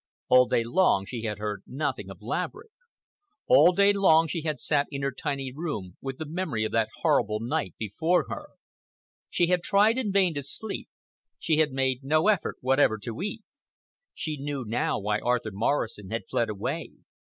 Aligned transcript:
All 0.29 0.47
day 0.47 0.63
long 0.63 1.05
she 1.05 1.25
had 1.25 1.37
heard 1.37 1.61
nothing 1.67 2.09
of 2.09 2.23
Laverick. 2.23 2.71
All 3.45 3.71
day 3.71 3.93
long 3.93 4.25
she 4.27 4.41
had 4.41 4.59
sat 4.59 4.87
in 4.89 5.03
her 5.03 5.11
tiny 5.11 5.51
room 5.53 5.97
with 6.01 6.17
the 6.17 6.25
memory 6.25 6.63
of 6.63 6.71
that 6.71 6.89
horrible 7.03 7.39
night 7.39 7.75
before 7.77 8.25
her. 8.27 8.47
She 9.29 9.45
had 9.45 9.61
tried 9.61 9.99
in 9.99 10.11
vain 10.11 10.33
to 10.33 10.41
sleep,—she 10.41 11.57
had 11.57 11.71
made 11.71 12.03
no 12.03 12.29
effort 12.29 12.55
whatever 12.61 12.97
to 12.97 13.21
eat. 13.21 13.45
She 14.15 14.37
knew 14.41 14.65
now 14.65 14.97
why 14.99 15.19
Arthur 15.19 15.51
Morrison 15.51 16.09
had 16.09 16.27
fled 16.27 16.49
away. 16.49 16.93